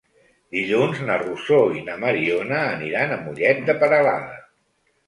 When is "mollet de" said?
3.29-3.79